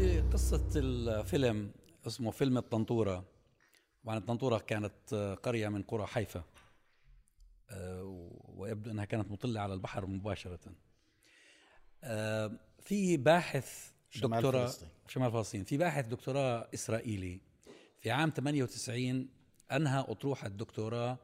[0.00, 1.70] بدي قصة الفيلم
[2.06, 3.24] اسمه فيلم الطنطورة.
[4.04, 6.44] طبعا الطنطورة كانت قرية من قرى حيفا
[7.70, 10.60] آه، ويبدو أنها كانت مطلة على البحر مباشرة.
[12.04, 14.88] آه، في باحث شمال دكتوراه فلسطين.
[15.08, 15.64] شمال فلسطين.
[15.64, 17.40] في باحث دكتوراه إسرائيلي.
[18.00, 19.28] في عام 98
[19.72, 21.18] أنهى أطروحة الدكتوراه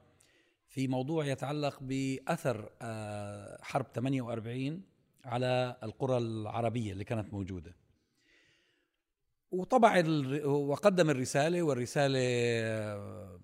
[0.68, 4.82] في موضوع يتعلق بأثر آه، حرب 48
[5.24, 7.85] على القرى العربية اللي كانت موجودة.
[9.50, 10.02] وطبع
[10.44, 13.40] وقدم الرسالة والرسالة آه،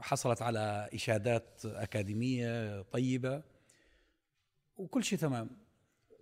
[0.00, 3.42] حصلت على إشادات أكاديمية طيبة
[4.76, 5.50] وكل شيء تمام.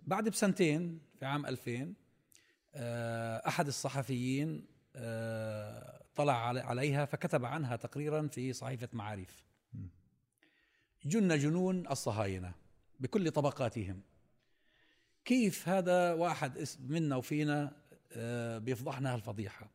[0.01, 1.93] بعد بسنتين في عام 2000
[2.75, 9.43] آه، أحد الصحفيين آه، طلع علي- عليها فكتب عنها تقريرا في صحيفة معارف.
[11.05, 12.53] جن جنون الصهاينة
[12.99, 14.01] بكل طبقاتهم.
[15.25, 17.75] كيف هذا واحد منا وفينا
[18.59, 19.69] بيفضحنا هالفضيحة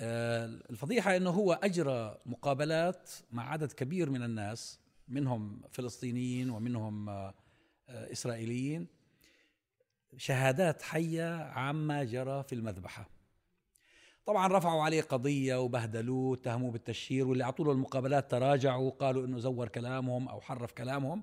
[0.00, 7.34] آه، الفضيحة إنه هو أجرى مقابلات مع عدد كبير من الناس منهم فلسطينيين ومنهم آه،
[7.88, 8.86] آه، إسرائيليين.
[10.16, 13.08] شهادات حية عما جرى في المذبحة.
[14.26, 19.68] طبعا رفعوا عليه قضية وبهدلوه اتهموه بالتشهير واللي اعطوا له المقابلات تراجعوا قالوا إنه زور
[19.68, 21.22] كلامهم أو حرف كلامهم.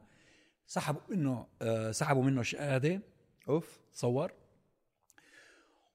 [0.67, 3.01] سحبوا منه آه، سحبوا منه شهادة.
[3.49, 3.79] أوف.
[3.93, 4.31] تصور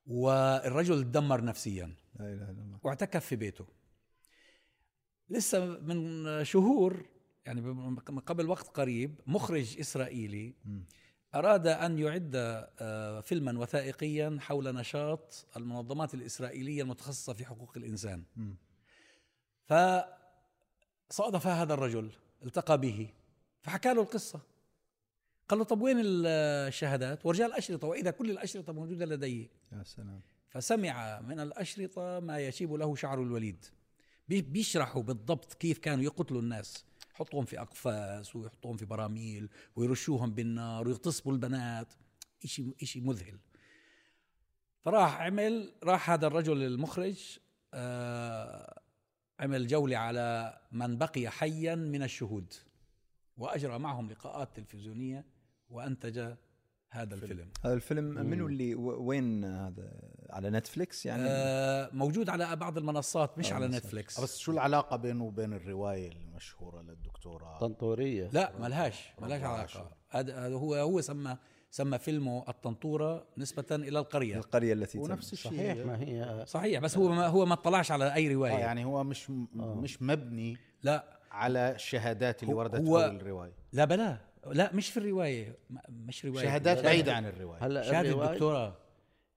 [0.07, 1.95] والرجل تدمر نفسيا.
[2.15, 2.79] لا إله إلا الله.
[2.83, 3.67] واعتكف في بيته.
[5.31, 7.07] لسه من شهور
[7.47, 10.55] يعني من قبل وقت قريب مخرج إسرائيلي
[11.35, 18.25] أراد أن يعد آه، فيلما وثائقيا حول نشاط المنظمات الإسرائيلية المتخصصة في حقوق الإنسان.
[19.65, 22.11] فصادف هذا الرجل
[22.45, 23.09] التقى به
[23.63, 24.41] فحكى له القصة.
[25.48, 27.89] قال له طب وين الشهادات؟ ورجال الأشرطة.
[27.89, 29.48] وإذا كل الأشرطة موجودة لديه.
[29.73, 30.20] يا سلام.
[30.48, 33.64] فسمع من الأشرطة ما يشيب له شعر الوليد.
[34.29, 36.85] بي- بيشرحوا بالضبط كيف كانوا يقتلوا الناس.
[37.14, 41.92] يحطوهم في أقفاص ويحطوهم في براميل ويرشوهم بالنار ويغتصبوا البنات.
[42.45, 43.39] إشي, إشي مذهل.
[44.80, 47.39] فراح عمل راح هذا الرجل المخرج
[47.74, 48.80] آه
[49.40, 52.52] عمل جولة على من بقي حيا من الشهود.
[53.36, 55.24] وأجرى معهم لقاءات تلفزيونية.
[55.74, 56.35] وأنتج
[56.90, 57.48] هذا الفيلم.
[57.64, 59.92] هذا الفيلم منو اللي وين هذا؟
[60.30, 63.68] على نتفليكس يعني؟ آه، موجود على بعض المنصات مش آه، على.
[63.68, 64.20] نتفليكس.
[64.20, 68.30] بس شو العلاقة بينه وبين الرواية المشهورة للدكتوراه طنطورية.
[68.33, 69.90] لا ملهاش ملهاش علاقة.
[70.11, 71.36] هذا هو هو سمى
[71.70, 74.36] سمى فيلمه الطنطورة نسبة إلى القرية.
[74.36, 74.98] القرية التي.
[74.98, 75.52] ونفس الشيء.
[75.52, 78.84] صحيح ما هي صحيح بس هو ما هو ما اطلعش على أي آه روايه يعني
[78.84, 81.05] هو مش مش مبني لا.
[81.30, 83.52] على الشهادات اللي هو- وردت هو- حول الرواية.
[83.73, 84.18] لا بلا
[84.53, 85.57] لا مش في الرواية.
[85.89, 86.45] مش رواية.
[86.45, 87.67] شهادات بعيدة عن الرواية.
[87.67, 88.77] هلا شهادة الرواية- الدكتوراه.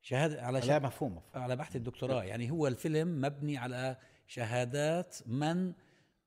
[0.02, 2.24] شهادة على لا شهادة مفهوم على بحث الدكتوراه.
[2.24, 3.98] يعني هو الفيلم مبني على
[4.28, 5.74] شهادات من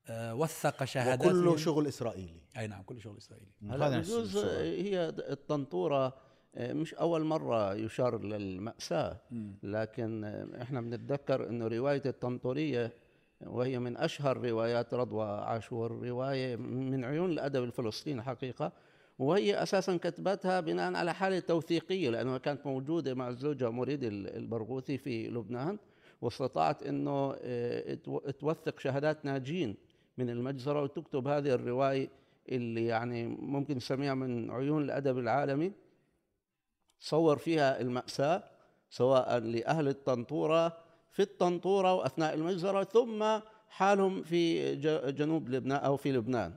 [0.07, 2.41] آه، وثق شهادات وكله شغل إسرائيلي.
[2.57, 3.51] أي نعم كل شغل إسرائيلي.
[3.69, 4.37] هلا بجوز.
[4.37, 6.13] هي الطنطورة
[6.55, 9.17] آه، مش أول مرة يشار للمأساة.
[9.63, 12.93] لكن آه، إحنا بنتذكر إنه رواية الطنطورية
[13.47, 18.71] وهي من أشهر روايات رضوى عاشور رواية من عيون الأدب الفلسطيني حقيقه
[19.19, 24.97] وهي أساسا كتبتها بناء على حالة توثيقية لأنها كانت موجودة مع زوجها مريد ال- البرغوثي
[24.97, 25.77] في لبنان
[26.21, 29.75] واستطاعت إنه آه، تو- توثق شهادات ناجين
[30.17, 32.09] من المجزرة وتكتب هذه الرواية
[32.49, 35.71] اللي يعني ممكن نسميها من عيون الأدب العالمي.
[36.99, 38.43] صور فيها المأساة
[38.89, 40.77] سواء لأهل الطنطورة
[41.11, 43.25] في الطنطورة وأثناء المجزرة ثم
[43.69, 46.53] حالهم في ج- جنوب لبنان أو في لبنان.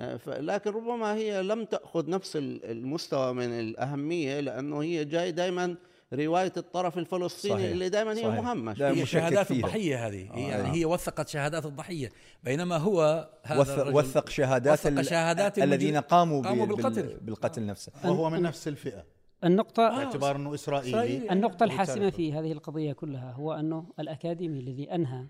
[0.00, 5.76] آه، لكن ربما هي لم تأخذ نفس ال- المستوى من الأهمية لأنه هي جاي دائما
[6.12, 8.28] رواية الطرف الفلسطيني صحيح، اللي دائما هي.
[8.40, 9.56] مهمش هي شهادات فيها.
[9.56, 10.30] الضحية هذه.
[10.34, 10.48] هي آه.
[10.48, 12.10] يعني هي وثقت شهادات الضحية.
[12.44, 17.02] بينما هو هذا وثق, وثق شهادات وثق شهادات الذين قاموا, قاموا بال- بالقتل.
[17.02, 17.92] بال- بالقتل نفسه.
[18.04, 19.04] وهو من نفس الفئة.
[19.44, 20.88] النقطة باعتبار أنه إسرائيلي.
[20.88, 21.32] إسرائيلي.
[21.32, 22.10] النقطة الحاسمة.
[22.10, 25.26] في هذه القضية كلها هو أنه الأكاديمي الذي أنهى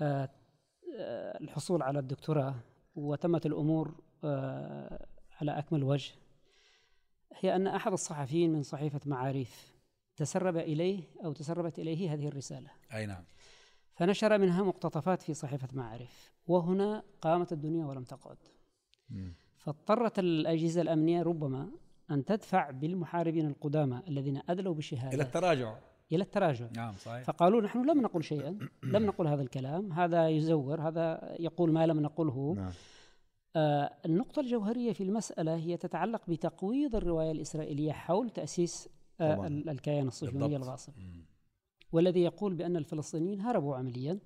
[0.00, 0.30] آه،
[0.98, 2.54] آه، الحصول على الدكتوراه
[2.94, 3.94] وتمت الأمور
[4.24, 5.06] آه،
[5.40, 6.12] على أكمل وجه
[7.32, 9.74] هي أن أحد الصحفيين من صحيفة معاريف
[10.16, 12.70] تسرب إليه أو تسربت إليه هذه الرسالة.
[12.94, 13.24] أي نعم.
[13.94, 18.38] فنشر منها مقتطفات في صحيفة معارف وهنا قامت الدنيا ولم تقعد.
[19.58, 21.70] فاضطرت الأجهزة الأمنية ربما
[22.10, 25.76] أن تدفع بالمحاربين القدامى الذين أدلوا إلى بشهادات التراجع.
[26.12, 26.68] إلى التراجع.
[26.76, 27.24] نعم صحيح.
[27.24, 29.92] فقالوا نحن لم نقل شيئا لم نقل هذا الكلام.
[29.92, 32.54] هذا يزور هذا يقول ما لم نقله.
[32.56, 32.72] نعم.
[33.56, 38.88] آه النقطة الجوهرية في المسألة هي تتعلق بتقويض الرواية الإسرائيلية حول تأسيس
[39.20, 40.56] آه الكيان الصهيوني.
[40.56, 40.92] الغاصب.
[41.92, 44.18] والذي يقول بأن الفلسطينيين هربوا عمليا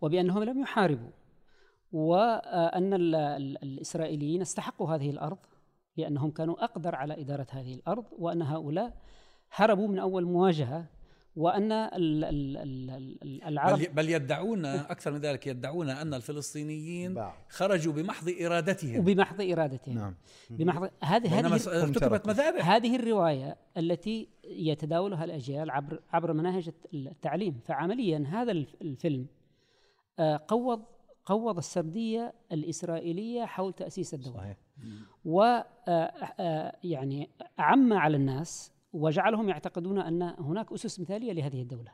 [0.00, 1.10] وبأنهم لم يحاربوا
[1.92, 5.38] وأن ال- ال- الإسرائيليين استحقوا هذه الأرض.
[5.96, 8.94] لأنهم كانوا أقدر على إدارة هذه الأرض وأن هؤلاء
[9.54, 10.86] هربوا من أول مواجهة
[11.36, 17.24] وأن ال- ال- ال- ال- العرب بل, بل يدعون أكثر من ذلك يدعون أن الفلسطينيين.
[17.48, 18.98] خرجوا بمحض إرادتهم.
[19.00, 19.94] وبمحض إرادتهم.
[19.94, 20.14] نعم.
[20.50, 21.52] بمحض هذه هذه
[21.82, 22.70] ارتكبت مذابح.
[22.70, 27.60] هذه الرواية التي يتداولها الأجيال عبر عبر مناهج الت- التعليم.
[27.64, 29.26] فعمليا هذا الف- الفيلم
[30.18, 30.82] آه، قوض
[31.30, 34.36] قوض السردية الإسرائيلية حول تأسيس الدولة.
[34.36, 34.56] صحيح.
[35.24, 41.92] و آه، آه، يعني أعم على الناس وجعلهم يعتقدون أن هناك أسس مثالية لهذه الدولة.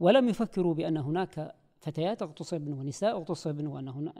[0.00, 3.76] ولم يفكروا بأن هناك فتيات اغتصبن ونساء اغتصبن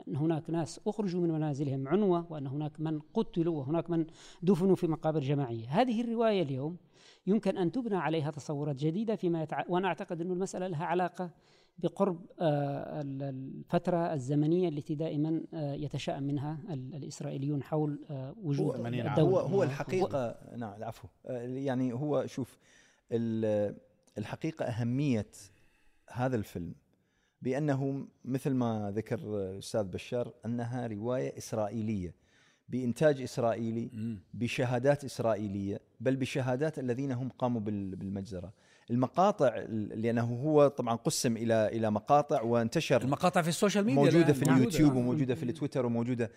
[0.07, 4.05] أن هناك ناس أخرجوا من منازلهم عنوة وأن هناك من قتلوا وهناك من
[4.41, 5.69] دفنوا في مقابر جماعية.
[5.69, 6.77] هذه الرواية اليوم
[7.27, 9.63] يمكن أن تبنى عليها تصورات جديدة فيما يتع...
[9.69, 11.31] وأنا أعتقد أن المسألة لها علاقة
[11.77, 18.75] بقرب آه، ال- الفترة الزمنية التي دائما آه، يتشائم منها ال- الإسرائيليون حول آه، وجود
[18.75, 19.07] هو- نعم.
[19.07, 21.07] الدولة هو هو الحقيقة نعم العفو.
[21.43, 22.57] يعني هو شوف
[23.11, 23.75] ال-
[24.17, 25.27] الحقيقة أهمية
[26.09, 26.75] هذا الفيلم
[27.41, 32.13] بأنه مثل ما ذكر الأستاذ بشار أنها رواية إسرائيلية.
[32.77, 38.53] بإنتاج إسرائيلي بشهادات إسرائيلية بل بشهادات الذين هم قاموا بال- بالمجزرة.
[38.91, 44.43] المقاطع لأنه هو طبعا قسم إلى إلى مقاطع وانتشر المقاطع في السوشيال ميديا موجودة في.
[44.51, 46.31] اليوتيوب وموجودة في التويتر وموجودة.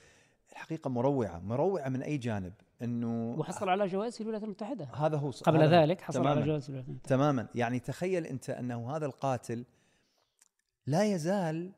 [0.52, 4.84] الحقيقة مروعة مروعة من أي جانب؟ إنه وحصل على جوائز في الولايات المتحدة.
[4.84, 5.82] هذا هو قبل هذا.
[5.82, 6.46] ذلك حصل على تماماً.
[6.46, 7.16] جوائز في الولايات المتحدة.
[7.16, 7.46] تماما.
[7.54, 9.64] يعني تخيل أنت أنه هذا القاتل
[10.86, 11.72] لا يزال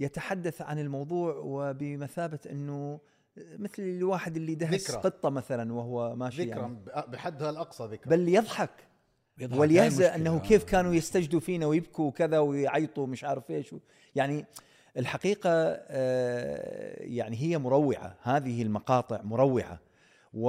[0.00, 3.00] يتحدث عن الموضوع وبمثابة أنه
[3.36, 5.00] مثل الواحد اللي دهس ذكرى.
[5.02, 6.60] قطة مثلا وهو ماشي ذكرى.
[6.60, 6.74] يعني.
[6.74, 8.10] ب- بحدها الأقصى ذكرى.
[8.16, 8.70] بل يضحك.
[9.52, 10.14] وليهزأ.
[10.14, 13.74] أنه كيف كانوا يستجدوا فينا ويبكوا وكذا ويعيطوا مش عارف إيش.
[14.14, 14.44] يعني
[14.96, 18.16] الحقيقة آه، يعني هي مروعة.
[18.22, 19.80] هذه المقاطع مروعة.
[20.34, 20.48] و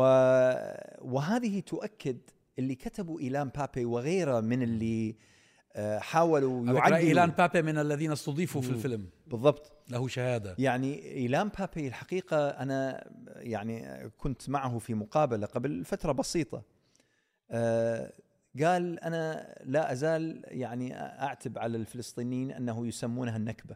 [1.01, 2.17] وهذه تؤكد
[2.59, 5.15] اللي كتبوا إيلان بابي وغيره من اللي آه،
[5.77, 6.97] حاولوا على فكرة يعدلوا.
[6.97, 9.09] إيلان بابي من الذين استضيفوا في الفيلم.
[9.27, 9.71] بالضبط.
[9.89, 10.55] له شهادة.
[10.59, 16.63] يعني إيلان بابي الحقيقة أنا يعني كنت معه في مقابلة قبل فترة بسيطة.
[17.51, 18.13] آه،
[18.63, 23.75] قال أنا لا أزال يعني أعتب على الفلسطينيين أنه يسمونها النكبة.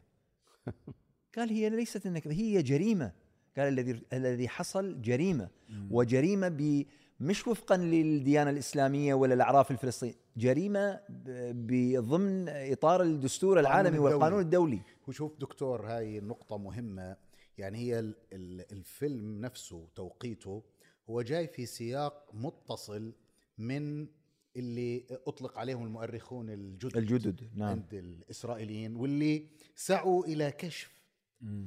[1.37, 3.11] قال هي ليست النكبة هي جريمة.
[3.57, 5.49] قال الذي الذي حصل جريمة.
[5.89, 6.85] وجريمة ب
[7.19, 14.13] مش وفقا للديانة الإسلامية ولا الأعراف الفلسطينية جريمة ب- ضمن إطار الدستور العالمي الدولي.
[14.13, 14.79] والقانون الدولي.
[15.07, 17.17] وشوف دكتور هاي النقطة مهمة.
[17.57, 20.63] يعني هي ال- ال- الفيلم نفسه توقيته
[21.09, 23.13] هو جاي في سياق متصل
[23.57, 24.07] من
[24.55, 26.97] اللي أطلق عليهم المؤرخون الجدد.
[26.97, 27.69] الجدد نعم.
[27.69, 30.91] عند الإسرائيليين واللي سعوا إلى كشف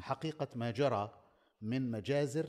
[0.00, 1.14] حقيقة ما جرى
[1.62, 2.48] من مجازر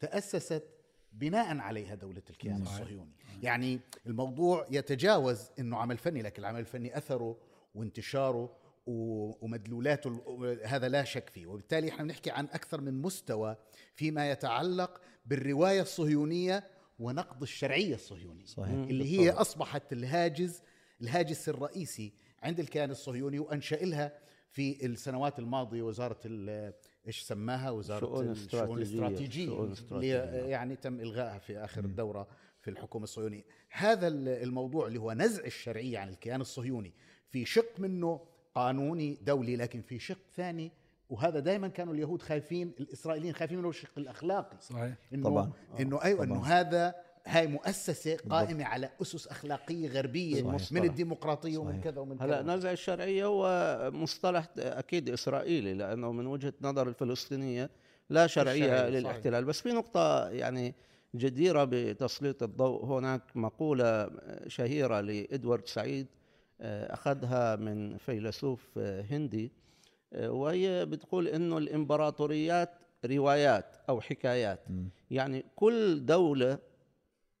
[0.00, 0.64] تأسست
[1.12, 3.12] بناء عليها دولة الكيان الصهيوني.
[3.42, 7.36] يعني الموضوع يتجاوز أنه عمل فني لكن العمل الفني أثره
[7.74, 10.20] وانتشاره ومدلولاته
[10.64, 11.46] هذا لا شك فيه.
[11.46, 13.56] وبالتالي إحنا بنحكي عن أكثر من مستوى
[13.94, 16.64] فيما يتعلق بالرواية الصهيونية
[16.98, 18.70] ونقد الشرعية الصهيونية صحيح.
[18.70, 20.62] اللي هي أصبحت الهاجس
[21.00, 22.12] الهاجس الرئيسي
[22.42, 24.12] عند الكيان الصهيوني وأنشأ لها
[24.50, 26.72] في السنوات الماضية وزارة ال-
[27.06, 28.78] إيش سماها؟ وزارة شؤون الشؤون
[29.46, 30.50] شؤون اللي.
[30.50, 32.28] يعني تم إلغائها في آخر الدورة
[32.60, 33.42] في الحكومة الصهيونية.
[33.70, 36.92] هذا ال- الموضوع اللي هو نزع الشرعية عن الكيان الصهيوني
[37.28, 38.20] في شق منه
[38.54, 40.72] قانوني دولي لكن في شق ثاني.
[41.10, 44.56] وهذا دائما كانوا اليهود خايفين الإسرائيليين خايفين منه الشق الأخلاقي.
[44.60, 44.94] صحيح.
[45.14, 45.52] إنه طبعاً.
[45.80, 46.44] إنه أيوه إنه.
[46.46, 46.94] هذا
[47.26, 50.72] هاي مؤسسة قائمة على أسس أخلاقية غربية صحيح.
[50.72, 51.84] من الديمقراطية ومن صحيح.
[51.84, 52.56] كذا ومن هلا كذا.
[52.56, 57.70] نزع الشرعية هو مصطلح أكيد إسرائيلي لأنه من وجهة نظر الفلسطينية
[58.10, 59.44] لا شرعية الشرعية، للاحتلال.
[59.44, 60.74] بس في نقطة يعني
[61.14, 62.84] جديرة بتسليط الضوء.
[62.84, 64.10] هناك مقولة
[64.46, 66.06] شهيرة لإدوارد سعيد
[66.60, 69.52] آه، أخذها من فيلسوف آه، هندي
[70.12, 72.70] آه، وهي بتقول إنه الإمبراطوريات
[73.04, 74.60] روايات أو حكايات.
[75.10, 76.58] يعني كل دولة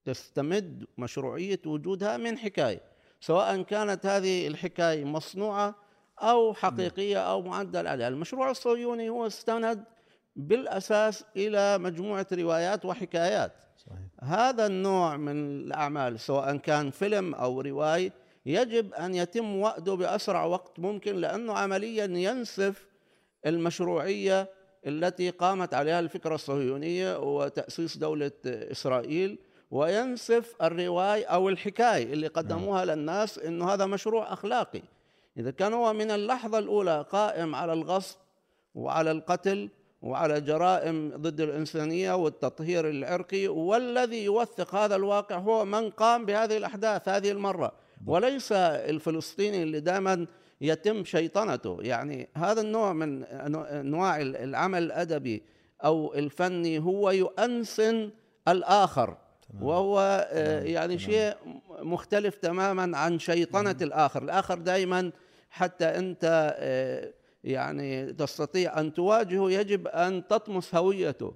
[0.04, 2.80] تستمد مشروعية وجودها من حكاية
[3.20, 5.74] سواء كانت هذه الحكاية مصنوعة
[6.18, 8.08] أو حقيقية أو معدل عليها.
[8.08, 9.84] المشروع الصهيوني هو استند
[10.36, 13.52] بالأساس إلى مجموعة روايات وحكايات.
[13.76, 13.98] صحيح.
[14.22, 18.12] هذا النوع من الأعمال سواء كان فيلم أو رواية
[18.46, 22.86] يجب أن يتم وأده بأسرع وقت ممكن لأنه عمليا ينسف
[23.46, 24.50] المشروعية
[24.86, 29.38] التي قامت عليها الفكرة الصهيونية وتأسيس دولة إسرائيل.
[29.70, 34.82] وينسف الرواية أو الحكاية اللي قدموها للناس إنه هذا مشروع أخلاقي.
[35.36, 38.16] إذا كان هو من اللحظة الأولى قائم على الغصب
[38.74, 39.68] وعلى القتل
[40.02, 47.08] وعلى جرائم ضد الإنسانية والتطهير العرقي والذي يوثق هذا الواقع هو من قام بهذه الأحداث
[47.08, 47.72] هذه المرة.
[48.06, 50.26] وليس الفلسطيني اللي دائما
[50.60, 51.78] يتم شيطنته.
[51.80, 55.42] يعني هذا النوع من أنواع العمل الأدبي
[55.84, 58.10] أو الفني هو يؤنسن
[58.48, 59.16] الآخر.
[59.60, 61.34] وهو آه، يعني شيء
[61.68, 64.22] مختلف تماما عن شيطنة الآخر.
[64.22, 65.12] الآخر دائما
[65.50, 67.12] حتى أنت آه،
[67.44, 71.34] يعني تستطيع أن تواجهه يجب أن تطمس هويته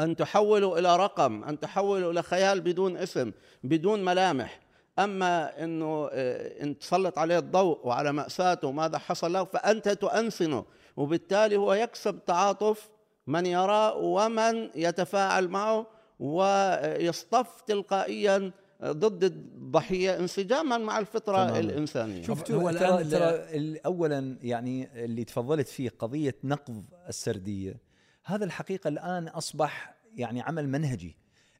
[0.00, 3.32] أن تحوله إلى رقم أن تحوله إلى خيال بدون اسم
[3.64, 4.60] بدون ملامح.
[4.98, 10.64] أما أنه آه، أن تسلط عليه الضوء وعلى مأساته وماذا حصل له فأنت تؤنسنه.
[10.96, 12.88] وبالتالي هو يكسب تعاطف
[13.26, 15.86] من يراه ومن يتفاعل معه
[16.18, 18.52] ويصطف تلقائيا
[18.84, 21.60] ضد الضحيه انسجاما مع الفطرة تمام.
[21.60, 22.22] الإنسانية.
[22.22, 27.80] شفتوا هو الآن ترى اولا يعني اللي تفضلت فيه قضية نقض السردية
[28.24, 31.16] هذا الحقيقة الآن أصبح يعني عمل منهجي.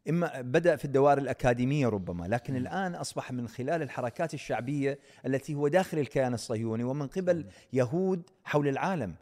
[0.08, 2.56] إما بدأ في الدوائر الأكاديمية ربما لكن م.
[2.56, 8.68] الآن أصبح من خلال الحركات الشعبية التي هو داخل الكيان الصهيوني ومن قبل يهود حول
[8.68, 9.14] العالم.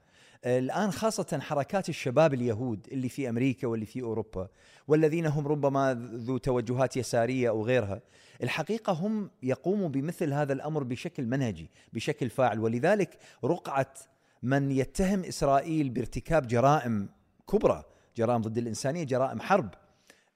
[0.45, 4.49] الآن خاصة حركات الشباب اليهود اللي في أمريكا واللي في أوروبا
[4.89, 8.01] والذين هم ربما ذو توجهات يسارية أو غيرها
[8.43, 12.61] الحقيقة هم يقوموا بمثل هذا الأمر بشكل منهجي بشكل فاعل.
[12.61, 13.95] ولذلك رقعه
[14.43, 17.09] من يتهم إسرائيل بارتكاب جرائم
[17.53, 17.85] كبرى
[18.17, 19.75] جرائم ضد الإنسانية جرائم حرب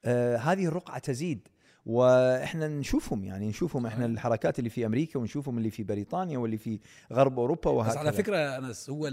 [0.05, 1.49] آه هذه الرقعة تزيد.
[1.87, 6.81] وإحنا نشوفهم يعني نشوفهم إحنا الحركات اللي في أمريكا ونشوفهم اللي في بريطانيا واللي في
[7.13, 7.93] غرب أوروبا وهكذا.
[7.93, 9.11] بس على فكرة أنس هو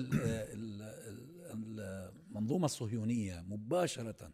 [2.36, 4.32] المنظومة الصهيونية مباشرة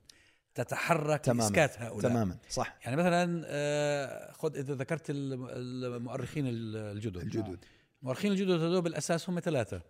[0.56, 2.12] تتحرك تماماً لإسكات هؤلاء.
[2.12, 2.78] تماما صح.
[2.86, 7.18] يعني مثلا آه، خذ إذا ذكرت المؤرخين الجدد.
[7.18, 7.60] الجدد.
[8.02, 9.82] المؤرخين الجدد هذول بالأساس هم ثلاثة.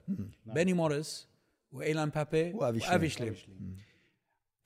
[0.46, 1.28] بيني موريس
[1.72, 3.36] وإيلان بابي وافي شليم.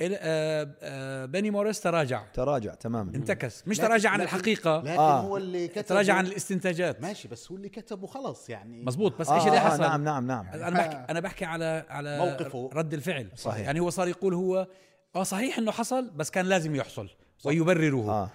[0.01, 2.23] آه، آه، بيني موريس تراجع.
[2.33, 3.15] تراجع تماما.
[3.15, 3.67] انتكس.
[3.67, 4.79] مش تراجع عن الحقيقة.
[4.79, 5.19] لكن آه.
[5.19, 7.01] هو اللي كتب تراجع عن الاستنتاجات.
[7.01, 8.83] ماشي بس هو اللي كتبه خلص يعني.
[8.83, 10.47] مزبوط بس آه إيش اللي حصل؟ آه نعم نعم نعم.
[10.47, 12.69] أنا بحكي أنا بحكي على على موقفه.
[12.73, 13.29] رد الفعل.
[13.35, 13.65] صحيح.
[13.65, 14.67] يعني هو صار يقول هو
[15.15, 17.09] آه صحيح إنه حصل بس كان لازم يحصل.
[17.45, 18.09] ويبرره.
[18.09, 18.29] آه.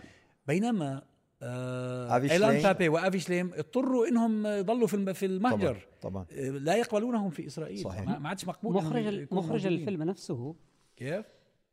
[0.47, 1.03] بينما
[1.43, 5.87] آه إيلان بابي وافي شليم اضطروا إنهم يضلوا في في المهجر.
[6.01, 6.27] طبعا, طبعا.
[6.33, 7.79] آه، لا يقبلونهم في إسرائيل.
[7.79, 8.09] صحيح.
[8.09, 10.55] ما عادش مقبول مخرج مخرج الفيلم نفسه.
[10.97, 11.27] كيف؟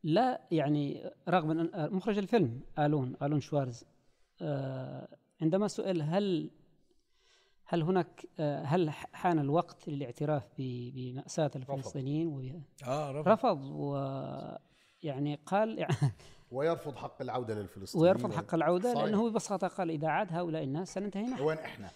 [0.03, 3.83] لا يعني رغم أن مخرج الفيلم آلون آلون شوارز.
[4.41, 5.07] آه
[5.41, 6.51] عندما سئل هل
[7.65, 15.95] هل هناك آه هل حان الوقت للاعتراف بمأساة الفلسطينيين آه رفض, رفض ويعني قال يعني
[16.51, 18.07] ويرفض حق العودة للفلسطينيين.
[18.07, 19.05] ويرفض حق العودة صحيح.
[19.05, 21.43] لأنه ببساطة قال إذا عاد هؤلاء الناس سننتهي نحن.
[21.43, 21.89] وين إحنا؟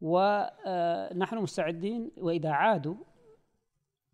[0.00, 2.94] ونحن مستعدين وإذا عادوا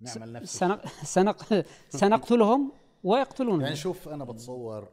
[0.00, 0.86] نعمل نفس سنق...
[1.16, 1.64] سنق...
[1.88, 2.72] سنقتلهم.
[3.04, 4.92] ويقتلون يعني شوف أنا بتصور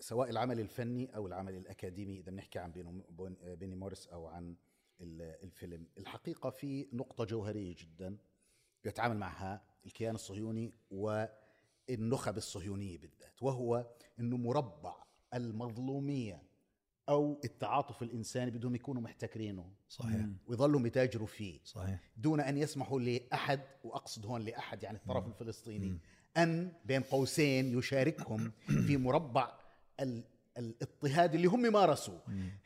[0.00, 2.72] سواء العمل الفني أو العمل الأكاديمي إذا بنحكي عن
[3.40, 4.56] بيني موريس أو عن
[5.00, 8.18] الفيلم الحقيقة في نقطة جوهرية جدا
[8.84, 13.86] بيتعامل معها الكيان الصهيوني والنخب الصهيونية بالذات وهو
[14.20, 14.94] إنه مربع
[15.34, 16.42] المظلومية
[17.08, 20.26] أو التعاطف الإنساني بدهم يكونوا محتكرينه صحيح.
[20.46, 21.60] ويظلوا يتاجروا فيه.
[21.64, 22.00] صحيح.
[22.16, 25.30] دون أن يسمحوا لأحد وأقصد هون لأحد يعني الطرف مم.
[25.30, 25.98] الفلسطيني مم.
[26.36, 29.48] أن بين قوسين يشاركهم في مربع
[30.58, 32.20] الاضطهاد اللي هم مارسوه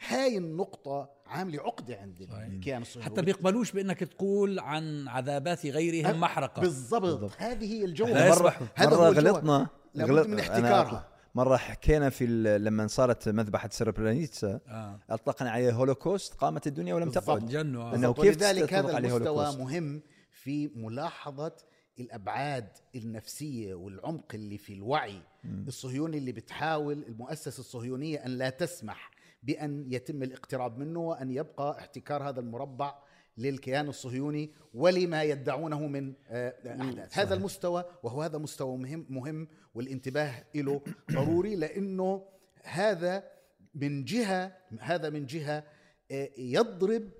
[0.08, 6.62] هاي النقطة عاملة عقدة عند الكيان الصهيوني حتى بيقبلوش بأنك تقول عن عذابات غيرهم محرقة.
[6.62, 7.32] بالضبط.
[7.38, 9.68] هذه هي الجوهر مرة, هذا مرة غلطنا.
[9.94, 11.08] لابد من احتكارها.
[11.34, 12.26] مرة حكينا في
[12.58, 15.00] لما صارت مذبحة سربرانيتسا آه.
[15.10, 17.48] أطلقنا عليه هولوكوست قامت الدنيا ولم تقعد.
[17.48, 17.94] جنوا.
[17.94, 21.52] أنه كيف ولذلك هذا المستوى مهم في ملاحظة
[21.98, 25.64] الأبعاد النفسية والعمق اللي في الوعي م.
[25.68, 29.10] الصهيوني اللي بتحاول المؤسسة الصهيونية أن لا تسمح
[29.42, 32.94] بأن يتم الاقتراب منه وأن يبقى احتكار هذا المربع
[33.38, 37.18] للكيان الصهيوني ولما يدعونه من آه، أحداث.
[37.18, 40.80] هذا المستوى وهو هذا مستوى مهم مهم والانتباه له
[41.12, 42.24] ضروري لأنه
[42.62, 43.24] هذا
[43.74, 45.64] من جهة هذا من جهة
[46.10, 47.10] آه، يضرب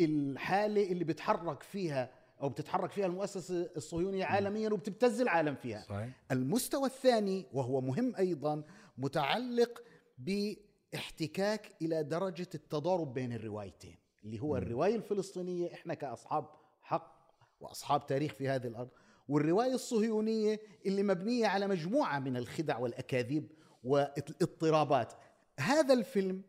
[0.00, 5.82] الحالة اللي بتحرك فيها أو بتتحرك فيها المؤسسة الصهيونية عالميا وبتبتز العالم فيها.
[5.88, 6.22] صحيح.
[6.32, 8.62] المستوى الثاني وهو مهم أيضا
[8.98, 9.82] متعلق
[10.18, 16.48] باحتكاك إلى درجة التضارب بين الروايتين اللي هو الرواية الفلسطينية إحنا كأصحاب
[16.82, 17.22] حق
[17.60, 18.88] وأصحاب تاريخ في هذه الأرض
[19.28, 23.52] والرواية الصهيونية اللي مبنية على مجموعة من الخدع والأكاذيب
[23.84, 25.12] والاضطرابات.
[25.60, 26.42] هذا الفيلم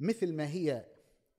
[0.00, 0.84] مثل ما هي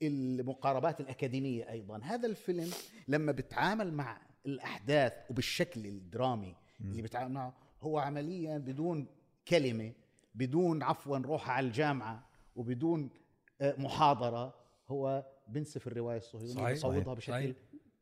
[0.02, 2.70] المقاربات الأكاديمية أيضا هذا الفيلم
[3.08, 9.08] لما بتعامل مع الأحداث وبالشكل الدرامي اللي بتعامل معه هو عمليا بدون
[9.48, 9.92] كلمة
[10.36, 12.24] بدون عفوا روح على الجامعة
[12.56, 13.10] وبدون
[13.62, 14.54] آه، محاضرة
[14.88, 16.72] هو بنسف الرواية الصهيونية صحيح.
[16.74, 17.14] بصوتها صحيح.
[17.14, 17.56] بشكل صحيح.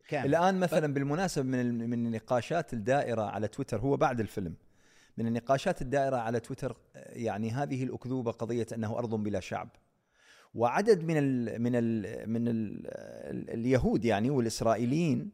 [0.10, 4.56] كامل الآن مثلا بالمناسبة من ال- من النقاشات الدائرة على تويتر هو بعد الفيلم
[5.18, 9.70] من النقاشات الدائرة على تويتر آه، يعني هذه الأكذوبة قضية أنه أرض بلا شعب
[10.54, 12.88] وعدد من ال من ال من ال
[13.50, 15.32] اليهود يعني والإسرائيليين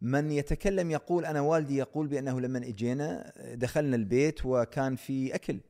[0.00, 5.60] من يتكلم يقول أنا والدي يقول بأنه لما إجينا دخلنا البيت وكان في أكل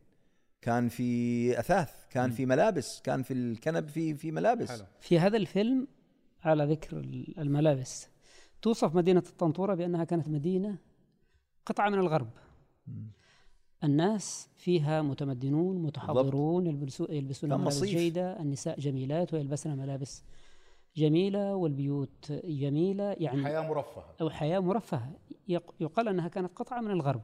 [0.63, 4.69] كان في أثاث كان في ملابس كان في الكنب في في ملابس.
[4.69, 4.87] حلو.
[5.01, 5.89] في هذا الفيلم
[6.45, 6.97] على ذكر
[7.39, 8.09] الملابس.
[8.63, 10.79] توصف مدينة الطنطورة بأنها كانت مدينة
[11.67, 12.31] قطعة من الغرب.
[13.87, 17.91] الناس فيها متمدنون متحضرون يلبسو- يلبسون ملابس مصيف.
[17.99, 20.25] جيدة النساء جميلات ويلبسن ملابس
[20.97, 24.05] جميلة والبيوت جميلة يعني حياة مرفهة.
[24.21, 25.11] أو حياة مرفهة.
[25.49, 27.23] يق- يقال أنها كانت قطعة من الغرب.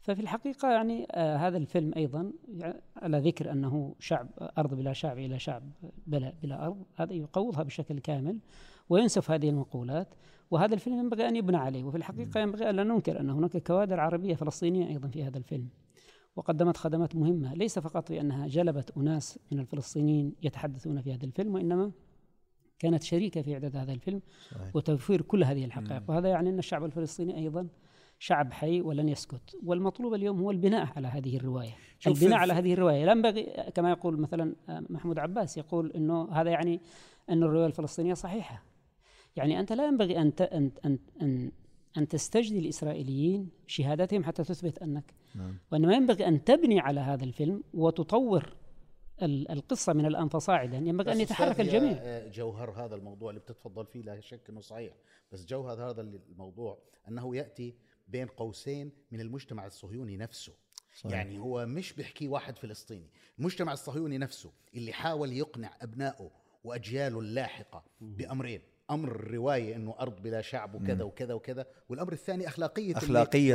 [0.00, 5.18] ففي الحقيقة يعني آه هذا الفيلم أيضا يعني على ذكر أنه شعب أرض بلا شعب
[5.18, 5.62] إلى شعب
[6.06, 6.82] بلا, بلا أرض.
[6.96, 8.38] هذا يقوضها بشكل كامل
[8.88, 10.08] وينسف هذه المقولات.
[10.50, 14.00] وهذا الفيلم ينبغي أن يبنى عليه وفي الحقيقة ينبغي أن لا ننكر أن هناك كوادر
[14.00, 15.68] عربية فلسطينية أيضا في هذا الفيلم
[16.36, 21.92] وقدمت خدمات مهمة ليس فقط بأنها جلبت أناس من الفلسطينيين يتحدثون في هذا الفيلم وإنما
[22.78, 24.76] كانت شريكة في إعداد هذا الفيلم صحيح.
[24.76, 26.02] وتوفير كل هذه الحقائق.
[26.08, 27.68] وهذا يعني أن الشعب الفلسطيني أيضا
[28.18, 29.56] شعب حي ولن يسكت.
[29.64, 31.76] والمطلوب اليوم هو البناء على هذه الرواية.
[32.06, 33.04] البناء على هذه الرواية.
[33.04, 36.80] لا ينبغي كما يقول مثلا آه، محمود عباس يقول أنه هذا يعني
[37.30, 38.62] أن الرواية الفلسطينية صحيحة.
[39.38, 41.52] يعني أنت لا ينبغي أن أن أن أن,
[41.96, 45.14] أن تستجدي الإسرائيليين شهادتهم حتى تثبت أنك.
[45.34, 45.58] نعم.
[45.72, 48.52] وإنما ينبغي أن تبني على هذا الفيلم وتطور
[49.22, 52.28] ال- القصة من الآن فصاعدا ينبغي أن يتحرك الجميع.
[52.28, 54.94] جوهر هذا الموضوع اللي بتتفضل فيه لا شك إنه صحيح.
[55.32, 57.74] بس جوهر هذا الموضوع أنه يأتي
[58.08, 60.52] بين قوسين من المجتمع الصهيوني نفسه.
[60.94, 61.12] صحيح.
[61.12, 63.10] يعني هو مش بيحكي واحد فلسطيني.
[63.38, 66.30] المجتمع الصهيوني نفسه اللي حاول يقنع أبنائه
[66.64, 68.60] وأجياله اللاحقة بأمرين.
[68.90, 72.96] أمر الروايه إنه أرض بلا شعب وكذا وكذا وكذا والأمر الثاني أخلاقية اللي-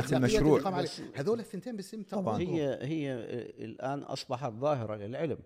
[0.34, 0.58] المشروع.
[1.14, 2.38] هذول الثنتين بسم طبعاً.
[2.40, 3.12] هي هي
[3.64, 5.38] الآن أصبحت ظاهرة للعلم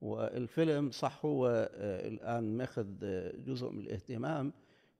[0.00, 4.52] والفيلم صح هو آه، الآن ماخذ آه، جزء من الاهتمام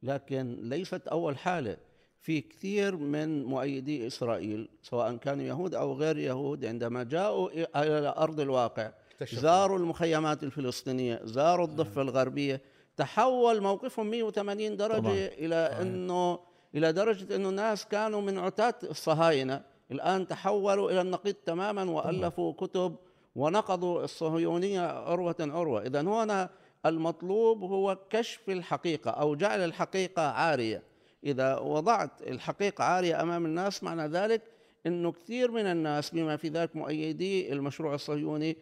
[0.03, 1.77] لكن ليست أول حالة
[2.21, 8.41] في كثير من مؤيدي إسرائيل سواء كانوا يهود أو غير يهود عندما جاءوا إلى أرض
[8.41, 8.93] الواقع.
[9.41, 12.61] زاروا المخيمات الفلسطينية زاروا الضفة الغربية
[12.97, 15.13] تحول موقفهم 180 درجة طبعاً.
[15.15, 16.39] إلى انه
[16.75, 19.63] إلى درجة إنه الناس كانوا من عتاة الصهاينة.
[19.91, 22.97] الآن تحولوا إلى النقيض تماما وألفوا كتب
[23.37, 25.83] ونقضوا الصهيونية عروة عروة.
[25.83, 26.51] اذا هنا
[26.87, 30.83] المطلوب هو كشف الحقيقة أو جعل الحقيقة عارية.
[31.25, 34.43] إذا وضعت الحقيقة عارية أمام الناس معنى ذلك
[34.87, 38.57] إنه كثير من الناس بما في ذلك مؤيدي المشروع الصهيوني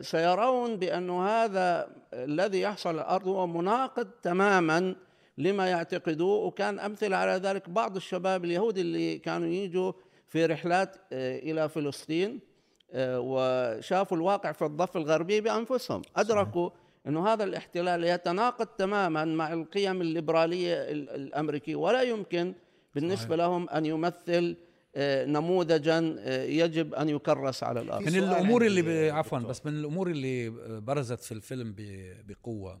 [0.00, 4.96] سيرون بأن هذا الذي يحصل على الأرض هو مناقض تماما
[5.38, 9.92] لما يعتقدوه وكان أمثلة على ذلك بعض الشباب اليهود اللي كانوا يجوا
[10.28, 12.40] في رحلات آه، إلى فلسطين
[12.92, 16.02] آه، وشافوا الواقع في الضفة الغربية بأنفسهم.
[16.16, 16.70] أدركوا
[17.06, 22.54] أنه هذا الاحتلال يتناقض تماما مع القيم الليبرالية ال- الأمريكية ولا يمكن
[22.94, 24.73] بالنسبة لهم أن يمثل آه،
[25.26, 28.04] نموذجا آه، يجب أن يكرس على الأرض.
[28.04, 29.14] في من الأمور اللي ب...
[29.14, 29.50] عفوا دكتور.
[29.50, 31.82] بس من الأمور اللي برزت في الفيلم ب...
[32.26, 32.80] بقوة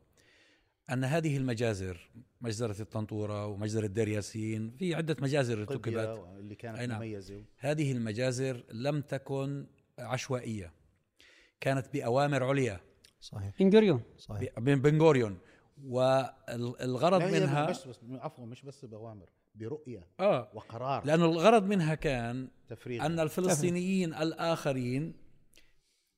[0.90, 6.24] أن هذه المجازر مجزرة الطنطورة ومجزرة دير ياسين في عدة مجازر ارتكبت.
[6.38, 6.98] اللي كانت أي نعم.
[6.98, 7.44] مميزة.
[7.58, 9.66] هذه المجازر لم تكن
[9.98, 10.72] عشوائية
[11.60, 12.80] كانت بأوامر عليا.
[13.20, 13.52] صحيح.
[13.60, 14.58] بن صحيح.
[14.58, 15.38] من بن غوريون.
[15.82, 21.06] والغرض منها بس بس عفوا مش بس بأوامر برؤية آه وقرار.
[21.06, 25.14] لأنه الغرض منها كان تفريغ أن الفلسطينيين الآخرين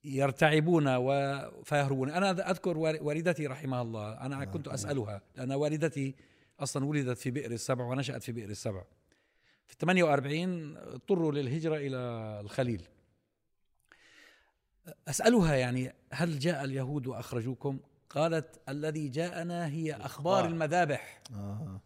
[0.05, 2.11] يرتعبون و- فيهربون.
[2.11, 4.12] أنا أذكر وال- والدتي رحمها الله.
[4.12, 6.14] أنا كنت أسألها لأن والدتي
[6.61, 8.85] أصلا ولدت في بئر السبع ونشأت في بئر السبع.
[9.66, 11.97] في 48 اضطروا للهجرة إلى
[12.40, 12.83] الخليل.
[15.09, 17.79] أسألها يعني هل جاء اليهود وأخرجوكم؟
[18.11, 20.45] قالت الذي جاءنا هي أخبار الأخبار.
[20.45, 21.81] المذابح آه.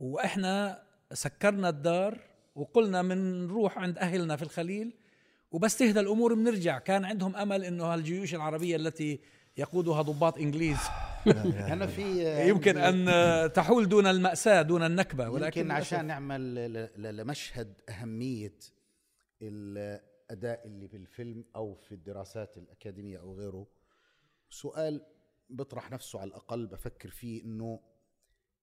[0.00, 2.18] وإحنا سكرنا الدار
[2.54, 4.94] وقلنا من نروح عند أهلنا في الخليل
[5.50, 9.20] وبس تهدى الأمور بنرجع كان عندهم أمل إنه الجيوش العربية التي
[9.56, 10.78] يقودها ضباط إنجليز
[11.72, 12.04] أنا في
[12.50, 16.54] يمكن أن تحول دون المأساة دون النكبة ولكن يمكن عشان نعمل
[17.16, 18.58] لمشهد أهمية
[19.42, 23.66] الأداء اللي بالفيلم أو في الدراسات الأكاديمية أو غيره
[24.50, 25.00] سؤال
[25.50, 27.80] بطرح نفسه على الأقل بفكر فيه إنه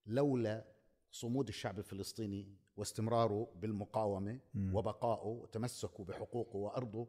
[0.06, 0.66] لولا
[1.12, 4.40] صمود الشعب الفلسطيني واستمراره بالمقاومة
[4.76, 7.08] وبقائه وتمسكه بحقوقه وأرضه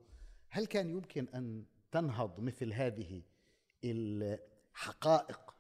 [0.49, 3.23] هل كان يمكن أن تنهض مثل هذه
[3.85, 5.55] الحقائق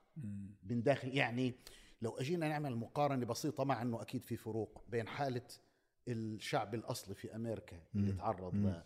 [0.63, 1.55] من داخل؟ يعني
[2.03, 5.47] لو أجينا نعمل مقارنة بسيطة مع إنه أكيد في فروق بين حالة
[6.09, 8.83] الشعب الأصلي في أمريكا اللي تعرض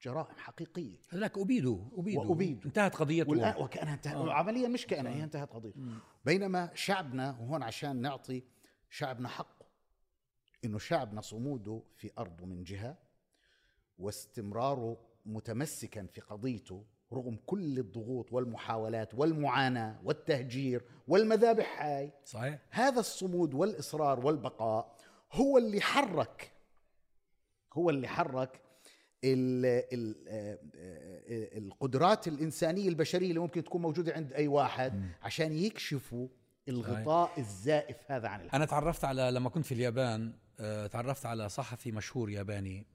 [0.00, 0.96] لجرائم حقيقية.
[1.08, 2.64] هذاك ابيدوا ابيدوا وأبيدوا.
[2.64, 3.30] انتهت قضيته.
[3.30, 4.14] والآن وكأنها انتهت.
[4.14, 4.32] آه.
[4.32, 5.80] عمليا مش كأنها هي انتهت قضيته.
[6.24, 8.42] بينما شعبنا وهون عشان نعطي
[8.90, 9.66] شعبنا حقه
[10.64, 12.96] إنه شعبنا صموده في أرضه من جهة
[13.98, 22.12] واستمراره متمسكا في قضيته رغم كل الضغوط والمحاولات والمعاناة والتهجير والمذابح هاي.
[22.24, 22.58] صحيح.
[22.70, 24.96] هذا الصمود والإصرار والبقاء
[25.32, 26.52] هو اللي حرك
[27.72, 28.67] هو اللي حرك آه، آه،
[31.56, 36.28] القدرات الإنسانية البشرية اللي ممكن تكون موجودة عند أي واحد عشان يكشفوا
[36.68, 38.54] الغطاء الزائف هذا عن الحق.
[38.54, 42.86] أنا تعرفت على لما كنت في اليابان آه، تعرفت على صحفي مشهور ياباني.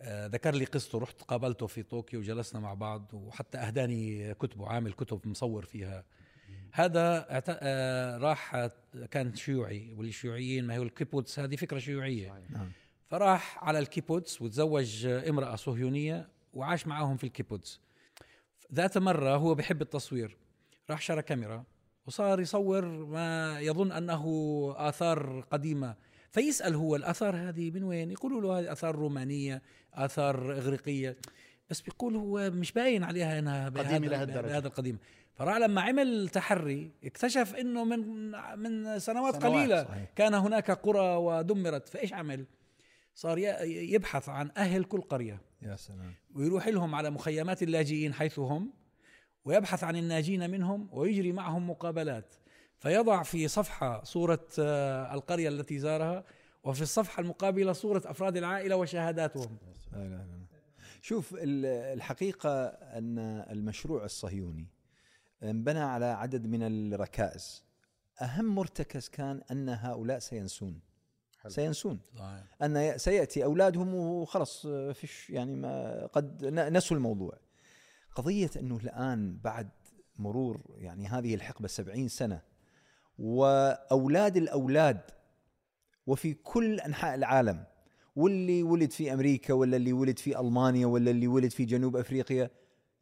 [0.00, 4.92] آه، ذكر لي قصته رحت قابلته في طوكيو وجلسنا مع بعض وحتى أهداني كتبه عامل
[4.92, 6.04] كتب مصور فيها.
[6.72, 8.68] هذا آه، راح
[9.10, 12.42] كان شيوعي والشيوعيين ما هو الكيبوتس هذه فكرة شيوعية.
[12.50, 12.72] نعم.
[13.06, 17.80] فراح على الكيبوتس وتزوج امرأة صهيونية وعاش معاهم في الكيبوتس
[18.74, 20.36] ذات مرة هو بحب التصوير
[20.90, 21.64] راح شرى كاميرا
[22.06, 24.24] وصار يصور ما يظن أنه
[24.76, 25.94] آثار قديمة
[26.30, 29.62] فيسأل هو الآثار هذه من وين؟ يقولوا له هذه آثار رومانية،
[29.94, 31.16] آثار إغريقية
[31.70, 34.46] بس بيقول هو مش باين عليها إنها قديمة بهذا- لهالدرجة.
[34.46, 34.98] بهذا القديم
[35.34, 37.98] فراح لما عمل تحري اكتشف إنه من
[38.58, 40.10] من سنوات, سنوات، قليلة صحيح.
[40.16, 42.44] كان هناك قرى ودمرت فإيش عمل؟
[43.14, 45.40] صار يبحث عن أهل كل قرية.
[45.62, 46.14] يا سلام.
[46.34, 48.72] ويروح لهم على مخيمات اللاجئين حيث هم
[49.44, 52.34] ويبحث عن الناجين منهم ويجري معهم مقابلات.
[52.78, 56.24] فيضع في صفحة صورة آه، القرية التي زارها
[56.64, 59.56] وفي الصفحة المقابلة صورة أفراد العائلة وشهاداتهم.
[61.02, 63.18] شوف ال- الحقيقة أن
[63.50, 64.66] المشروع الصهيوني
[65.42, 67.64] انبنى على عدد من الركائز.
[68.22, 70.80] أهم مرتكز كان أن هؤلاء سينسون.
[71.48, 72.00] سينسون.
[72.62, 77.38] أن سيأتي أولادهم وخلص فيش يعني ما قد نسوا الموضوع.
[78.14, 79.68] قضية أنه الآن بعد
[80.18, 82.42] مرور يعني هذه الحقبة سبعين سنة
[83.18, 85.00] وأولاد الأولاد
[86.06, 87.64] وفي كل أنحاء العالم
[88.16, 92.50] واللي ولد في أمريكا ولا اللي ولد في ألمانيا ولا اللي ولد في جنوب أفريقيا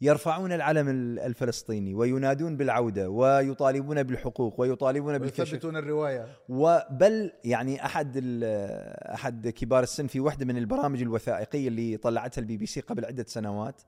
[0.03, 5.41] يرفعون العلم ال- الفلسطيني وينادون بالعودة ويطالبون بالحقوق ويطالبون بالكشف.
[5.41, 6.27] ويثبتون الرواية.
[6.49, 8.45] وبل يعني أحد ال-
[9.15, 13.25] أحد كبار السن في واحدة من البرامج الوثائقية اللي طلعتها البي بي سي قبل عدة
[13.29, 13.83] سنوات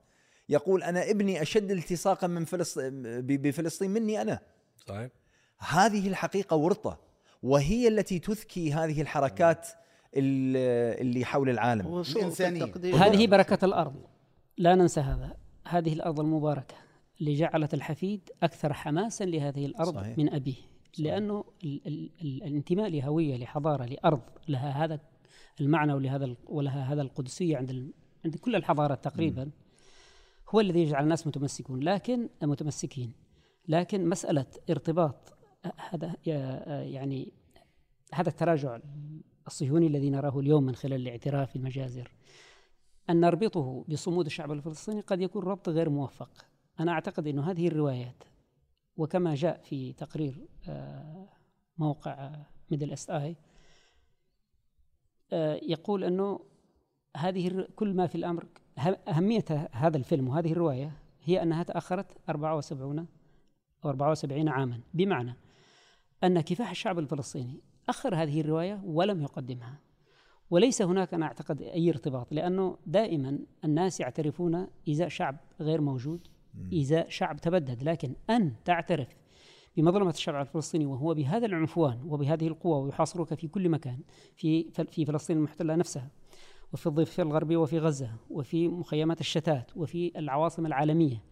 [0.49, 4.39] يقول أنا ابني أشد التصاقا من فلسطين بفلسطين مني أنا.
[4.87, 5.09] صحيح.
[5.59, 6.99] هذه الحقيقة ورطة
[7.43, 9.67] وهي التي تذكي هذه الحركات
[10.15, 11.87] ال- اللي حول العالم.
[12.63, 12.95] التقدير.
[12.95, 13.95] هذه بركة الأرض.
[14.57, 15.44] لا ننسى هذا.
[15.67, 16.75] هذه الأرض المباركة
[17.19, 20.17] اللي جعلت الحفيد أكثر حماسا لهذه الأرض صحيح.
[20.17, 20.55] من أبيه
[20.99, 24.99] لأنه ال ال ال الانتماء لهوية لحضارة لأرض لها هذا
[25.61, 27.91] المعنى ولهذا ولها هذا القدسية عند
[28.25, 29.51] عند كل الحضارات تقريبا.
[30.49, 33.13] هو الذي يجعل الناس متمسكون لكن متمسكين.
[33.67, 35.33] لكن مسألة ارتباط
[35.89, 36.15] هذا
[36.83, 37.31] يعني
[38.13, 38.79] هذا التراجع
[39.47, 42.11] الصهيوني الذي نراه اليوم من خلال الاعتراف المجازر.
[43.09, 46.45] أن نربطه بصمود الشعب الفلسطيني قد يكون ربط غير موفق.
[46.79, 48.23] أنا أعتقد أن هذه الروايات
[48.97, 51.29] وكما جاء في تقرير آه،
[51.77, 52.31] موقع
[52.71, 53.35] ميدل إيست آي
[55.61, 56.39] يقول أنه
[57.17, 58.45] هذه كل ما في الأمر
[59.07, 60.91] أهمية هذا الفيلم وهذه الرواية
[61.23, 63.07] هي أنها تأخرت 74
[63.85, 64.79] أو 74 عاما.
[64.93, 65.35] بمعنى
[66.23, 69.79] أن كفاح الشعب الفلسطيني أخر هذه الرواية ولم يقدمها.
[70.49, 76.27] وليس هناك أنا أعتقد أي ارتباط لأنه دائما الناس يعترفون إزاء شعب غير موجود
[76.73, 77.83] إزاء شعب تبدد.
[77.83, 79.07] لكن أن تعترف
[79.77, 83.99] بمظلمة الشعب الفلسطيني وهو بهذا العنفوان وبهذه القوة ويحاصرك في كل مكان
[84.35, 86.09] في في فلسطين المحتلة نفسها
[86.73, 91.23] وفي الضفة الغربية وفي غزة وفي مخيمات الشتات وفي العواصم العالمية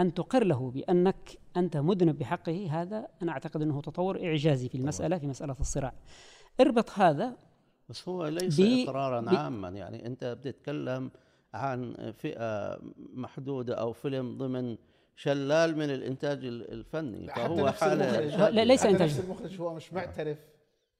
[0.00, 5.18] أن تقر له بأنك أنت مذنب بحقه هذا أنا أعتقد أنه تطور إعجازي في المسألة
[5.18, 5.92] في مسألة الصراع.
[6.60, 7.36] اربط هذا
[7.88, 9.68] بس هو ليس بي- إقرارا بي- عاما.
[9.68, 11.10] يعني أنت بتتكلم
[11.54, 14.76] عن فئة محدودة أو فيلم ضمن
[15.16, 17.26] شلال من الإنتاج ال- الفني.
[17.28, 18.20] فهو حالة
[18.50, 18.86] لا- ليس.
[18.86, 20.38] نفس المخرج هو مش معترف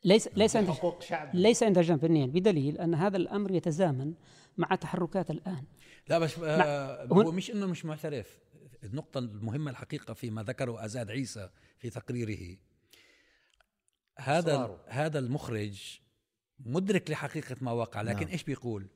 [0.05, 0.75] ليس ليس إنتاج.
[0.75, 4.15] بحقوق شعب ليس إنتاجا فنيا بدليل أن هذا الأمر يتزامن
[4.57, 5.65] مع تحركات الآن.
[6.09, 8.39] لا بس آه هون- هو مش إنه مش معترف.
[8.85, 12.57] النقطة المهمة الحقيقة فيما ذكره أزاد عيسى في تقريره
[14.19, 14.81] هذا إصراره.
[14.87, 16.01] هذا المخرج
[16.61, 18.29] مدرك لحقيقة ما وقع لكن نعم.
[18.29, 18.87] إيش بيقول؟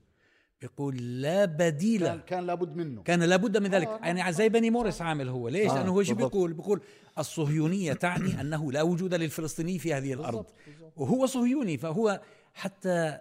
[0.61, 2.07] بيقول لا بديل.
[2.07, 3.03] كان, كان لابد منه.
[3.03, 3.87] كان لابد من ذلك.
[3.89, 5.49] آه، يعني زي بني موريس عامل هو.
[5.49, 6.15] ليش؟ آه، لأنه هو شو.
[6.15, 6.81] بيقول؟ بيقول
[7.19, 10.37] الصهيونية تعني أنه لا وجود للفلسطيني في هذه الأرض.
[10.37, 10.93] بالضبط، بالضبط.
[10.97, 12.21] وهو صهيوني فهو
[12.55, 13.19] حتى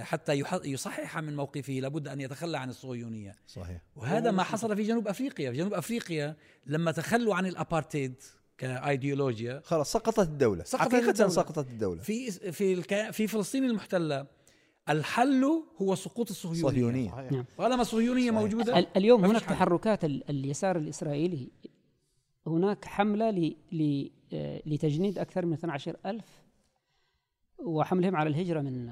[0.00, 3.34] حتى يح- يصحح من موقفه لابد أن يتخلى عن الصهيونية.
[3.46, 3.80] صحيح.
[3.96, 5.50] وهذا ما حصل في جنوب أفريقيا.
[5.50, 6.36] في جنوب أفريقيا
[6.66, 8.14] لما تخلوا عن الأبارتيد
[8.58, 11.28] كايديولوجيا خلاص سقطت الدولة سقطت حقيقة الدولة.
[11.30, 13.10] سقطت الدولة في في الك...
[13.10, 14.26] في فلسطين المحتلة
[14.88, 15.44] الحل
[15.82, 17.32] هو سقوط الصهيونية صهيونية صحيح.
[17.32, 17.44] نعم.
[17.58, 19.54] طالما الصهيونية موجودة ال- اليوم هناك حل.
[19.54, 21.48] تحركات ال- اليسار الإسرائيلي
[22.46, 26.24] هناك حملة ل- ل- آه، لتجنيد أكثر من 12 ألف
[27.58, 28.86] وحملهم على الهجرة من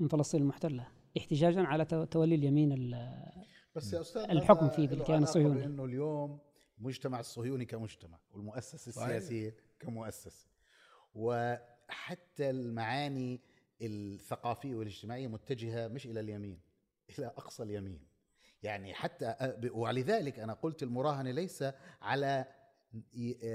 [0.00, 0.86] من فلسطين المحتلة
[1.18, 3.26] احتجاجا على تو- تولي اليمين ال-
[3.76, 5.60] بس يا أستاذ الحكم بالكيان علاقة الصهيوني.
[5.60, 6.38] بانه اليوم
[6.78, 9.08] المجتمع الصهيوني كمجتمع والمؤسسه صحيح.
[9.08, 10.46] السياسيه كمؤسسه
[11.14, 13.40] وحتى المعاني
[13.82, 16.60] الثقافية والاجتماعية متجهة مش إلى اليمين
[17.18, 18.06] إلى أقصى اليمين.
[18.62, 21.64] يعني حتى ولذلك أنا قلت المراهنة ليس
[22.02, 22.44] على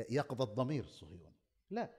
[0.09, 1.35] يقظة ضمير الصهيوني
[1.69, 1.89] لا.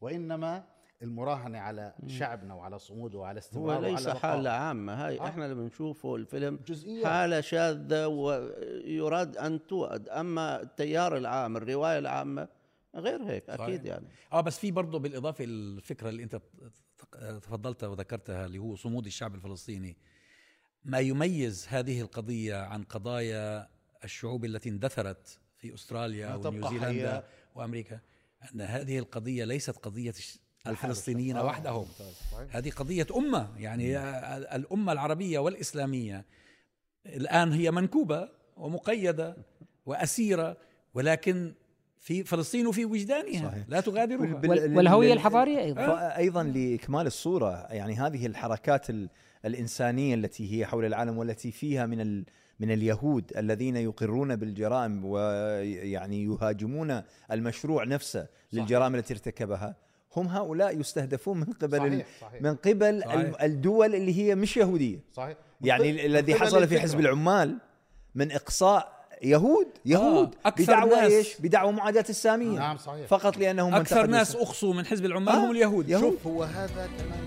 [0.00, 4.18] وإنما المراهنة على شعبنا وعلى صموده وعلى هو استمراره وعلى ليس بقائه.
[4.18, 5.28] حالة عامة هاي آه.
[5.28, 12.48] إحنا اللي بنشوفه الفيلم جزئية حالة شاذة ويراد أن تؤد أما التيار العام الرواية العامة
[12.94, 13.84] غير هيك أكيد صحيح.
[13.84, 16.40] يعني آه بس في برضه بالإضافة الفكرة اللي أنت
[17.42, 19.96] تفضلتها وذكرتها اللي هو صمود الشعب الفلسطيني
[20.84, 23.68] ما يميز هذه القضية عن قضايا
[24.04, 27.24] الشعوب التي اندثرت في أستراليا ونيوزيلندا.
[27.54, 28.00] وأمريكا
[28.54, 30.14] أن هذه القضية ليست قضية
[30.70, 31.76] الفلسطينيين آه، وحدهم.
[31.88, 32.56] ممتاز، صحيح.
[32.56, 33.98] هذه قضية أمة يعني
[34.56, 36.24] الأمة العربية والإسلامية
[37.06, 39.36] الآن هي منكوبة ومقيدة
[39.86, 40.56] وأسيرة
[40.94, 41.52] ولكن
[41.98, 43.64] في فلسطين وفي وجدانها صحيح.
[43.68, 44.34] لا تغادرها
[44.76, 46.16] والهوية الحضارية أيضا.
[46.16, 49.08] أيضا لإكمال الصورة يعني هذه الحركات ال-
[49.44, 52.24] الإنسانية التي هي حول العالم والتي فيها من ال
[52.60, 57.02] من اليهود الذين يقرون بالجرائم ويعني يهاجمون
[57.32, 59.76] المشروع نفسه للجرائم التي ارتكبها.
[60.16, 62.42] هم هؤلاء يستهدفون من قبل صحيح صحيح.
[62.42, 63.14] من قبل صحيح.
[63.14, 64.98] ال- الدول اللي هي مش يهودية.
[65.12, 65.36] صحيح.
[65.60, 66.80] يعني الذي حصل في.
[66.80, 67.58] حزب العمال
[68.14, 72.58] من إقصاء يهود يهود أكثر بدعوى ناس- إيش؟ بدعوى معاداة السامية.
[72.58, 73.06] نعم صحيح.
[73.06, 75.88] فقط لأنهم أكثر منتقدوا ناس اخصوا من حزب العمال آه، هم اليهود.
[75.88, 76.02] يهود.
[76.02, 76.26] شوف.
[76.26, 77.26] هو هذا كمان